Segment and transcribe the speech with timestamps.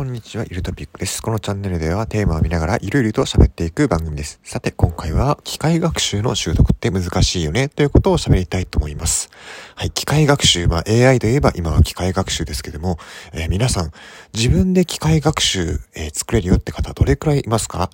[0.00, 1.20] こんにちは、ゆるトピックです。
[1.20, 4.40] このチャンネルではテーマを見ながらゆるゆると喋っていく番組です。
[4.42, 9.28] さて、今回は機械学習の習得って難しいよねということを喋りたいと思います。
[9.74, 12.96] はい、機械学習、まあ AI といえば今は機械学習ですけども、
[13.34, 13.92] えー、皆さん、
[14.32, 17.90] 自分で機械学習、えー、作れるよって方どれくらいいますか？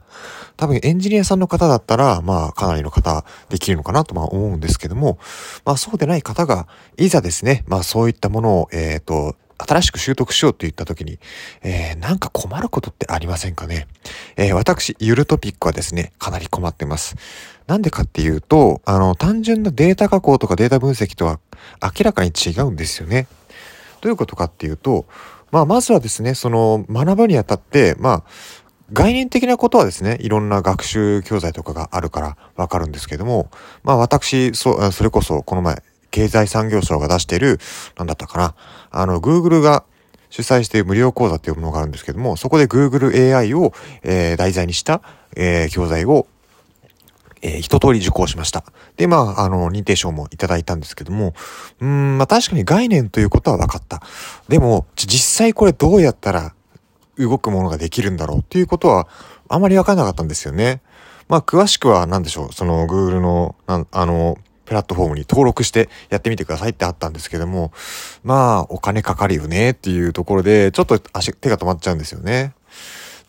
[0.57, 5.19] 多分エンジニアさんの方だったら、まあかなりの方できるのかなとまあ思うんですけども、
[5.65, 6.69] まあそうでない方が、
[6.99, 11.19] いざですね、まあそういったものを、えっ、ー、と、新しく習得しようって言った時に、
[11.63, 13.87] えー、なんか困ることってありませんかね？
[14.37, 17.17] えー、私、ゆるトピックはですね、かなり困ってます。
[17.67, 21.41] なんでかっていうと、あの、単純なデータ加工とかデータ分析とは
[21.83, 23.27] 明らかに違うんですよね。
[24.01, 25.07] どういうことかっていうと、
[25.51, 28.23] まあ、まずはですね、その、学ぶにあたって、まあ、
[28.93, 33.51] 概念的なことはですね、いろんな学習教材とかがあるからわかるんですけども、
[33.83, 35.83] まあ私、そ、それこそこの前、
[36.17, 37.61] 経済産業省が出してる、
[37.99, 38.55] なんだったかな、
[38.91, 39.85] あの、Google が
[40.31, 45.03] 主催している無料講座っていうものがあるんですけども、そこで Google AI を、えー、題材にした、
[45.37, 46.27] えー、教材を、
[47.43, 48.65] えー、一通り受講しました。
[48.97, 51.35] で、まあ、あの、認定証もいただいたんですけども、
[51.81, 54.01] うん、まあ確かに概念ということは分かった。
[54.49, 56.55] でも、実際これどうやったら
[57.19, 59.07] 動くものができるんだろうっていうことは、
[59.51, 60.81] あまり分からなかったんですよね。
[61.29, 67.73] まあ、詳しくは何でしょう、その Google の、あの、プラットフォームに登録してやってみてくださいってあったんですけども、
[68.23, 72.53] まあ、お金かかるよねっていうところで、ちょっと足、手が止まっちゃうんですよね。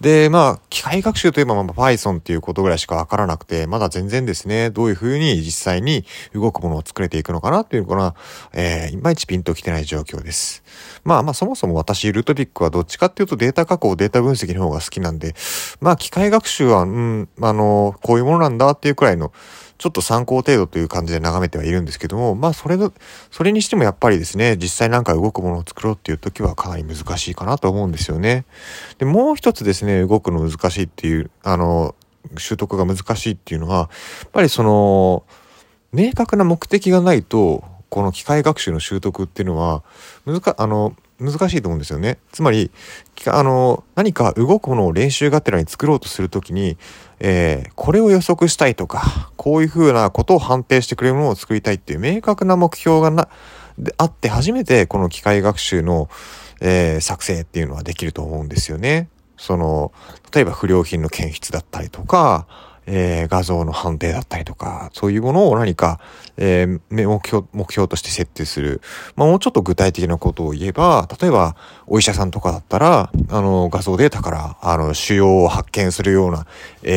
[0.02, 8.14] で、まあ、機械学習といえば、まあ、Python っていうことぐらいしかわからなくて、まだ全然ですね、どういうふうに実際に動くものを作れていくのかなっていうのかな、
[8.54, 10.64] えー、いまいちピンときてない状況です。
[11.04, 15.34] まあまあ、そもそも私、ルートピックはどっちかっていうとデータ加工、データ分析の方が好きなんで、
[15.82, 19.34] まあ、機械学習は、うん、あの、こういうものなんだっていうくらいの、
[19.78, 22.92] ちょっと参考程度という感じで眺めてはいるんですけども、まあそれの、
[23.31, 28.45] それにしてもやっぱりですね、実際なんか動くものを作ろうっていう時はかなり難しいかなと思うんですよね。
[28.97, 31.95] で、もう一つですね、動くの難しいっていう、あの、
[32.38, 33.84] 習得が難しいっていうのは、や
[34.28, 35.23] っぱりその、
[35.94, 39.84] 明確な目的がないと、この機械学習の習得っていうのは、
[40.25, 42.19] 難、あの、難しいと思うんですよね。
[42.31, 42.72] つまり、
[43.25, 46.78] あの、何か動くものを練習がてらに作ろうとするときに、
[47.19, 53.29] えー、これを予測したいとか、こういうふうなことを判定してくれるものを作りたいっていう明確な目標がな、
[53.79, 56.09] であって初めてこの機械学習の、
[56.61, 59.09] えー、作成っていうのはできると思うんですよね。
[59.38, 59.91] その、
[60.34, 62.47] 例えば不良品の検出だったりとか、
[62.88, 66.00] えー、画像の判定だったりとか、そういうものを何か、
[66.38, 68.81] えー、目標、目標として設定する。
[69.16, 71.56] まあ、もうちょっと具体的なことを言えば、例えば、
[71.86, 76.47] お医者さんとかだったら、あの、画像データから、あの、腫瘍を発見するような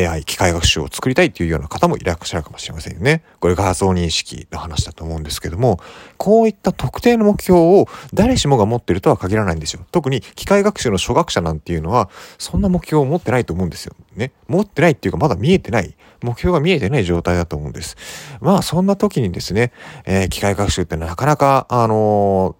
[0.09, 3.23] AI、機械学習を作りたいっていうような方もいらっしゃるかもしれませんよね。
[3.39, 5.79] これ画像認識の話だと思うんですけども、
[6.17, 9.85] こういった特定の目標を誰しもが持ってるとは限らないんですよ。
[9.91, 13.95] 特に機械学習の初学者なんていうのは、そんな目標を持ってないと思うんですよ。
[14.15, 14.31] ね。
[14.47, 15.80] 持ってないっていうか、まだ見えてない。
[16.21, 17.97] 目標が見えてない状態だと思うんです。
[18.41, 19.71] まあ、そんな時にですね、
[20.05, 22.55] えー、機械学習ってなかなか、あの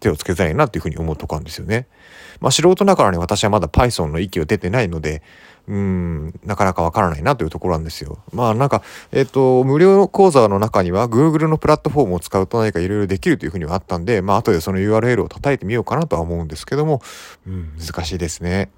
[0.00, 1.86] ー、手をつけづらいなっていうふうに思うところなんですよね。
[2.40, 5.22] まあ、素人ながらに私はまだ Python の域を出てないので、
[5.68, 8.18] うん、なかなかわからないなというところなんですよ。
[8.32, 17.00] まあなんか、えっ、ー、と、無料講座の中には Google のプラットフォームを使うと何かいろいろできるというふうにはあったんで、まあ後でその URL を叩いてみようかなとは思うんですけども、
[17.46, 18.70] うん、難しいですね。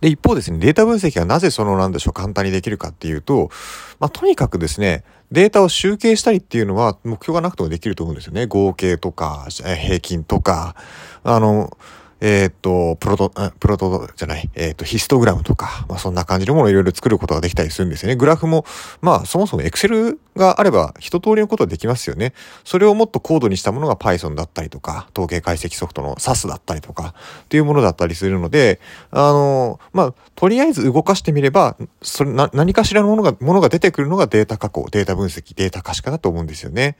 [0.00, 3.50] で、一方ですね、データ分析がなぜそのなんでしょう、簡単にできるかっていうと、
[3.98, 8.46] まあ、とにかくですね、データを集計したりっていうのは目標がなくてもできると思うんですよね。
[8.46, 10.76] 合計とか、平均とか、
[11.22, 11.76] あの、
[12.20, 18.16] えっ、と、プロト、プロトじゃない、えっ、と、ヒストグラムとか、まあそんな感じのものをいろいろ作ることができたりするんですよね。
[18.16, 18.64] グラフも、
[19.00, 22.32] まあそもそも Excel があれば一通りのことはできますよね。
[22.64, 27.14] それをもっと高度にしたものが Python だったりとか、統計解析ソフトの SAS だったりとか、
[27.44, 36.96] っていうものだったりするので、あの、まあ、とりあえず動かしてみれば、それな、何かしらのものが、ものが出てくるのがデータ加工、データ分析、データ可視化だと思うんですよね。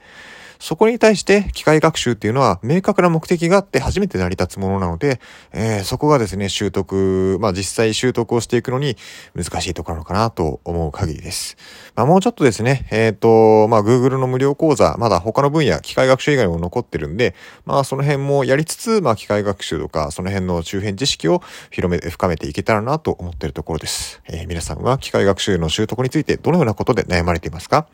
[0.65, 5.21] そこに対して機械学習っていうのは明確な目的があって初めて成り立つものなので、で
[5.53, 8.97] えー、そこがですね、習得、まあ実際習得をしていくのに
[9.35, 11.57] 難しいところなのかなと思う限りです。
[11.95, 17.35] まあもうちょっとですね、えっ、ー、と、まあ Google の無料講座、まだ他の分野、機械学習以外も残ってるんで、
[17.65, 24.23] まあその辺もやりつつ、まあ機械学習とか、その辺の周辺知識を広め、深めていけたらなと思ってるところです。
[24.29, 27.87] えー、皆さんは機械学習の習得についてどのようなことで悩まれていますか？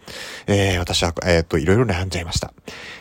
[0.47, 2.53] えー、私は、えっ、と、いろいろ悩んじゃいました。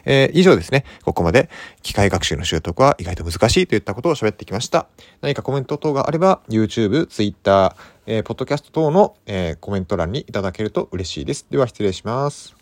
[0.06, 0.86] えー、以上ですね。
[1.04, 1.50] ここまで
[1.82, 4.88] 機械学習の習得は意外と難しいといったことことを喋ってきました。
[5.22, 7.76] 何かコメント等があれば、YouTube、Twitter、
[8.06, 11.46] えー、ポッドキャスト等の、えー、コメント欄にいただけると嬉しいです。
[11.50, 12.59] では失礼します。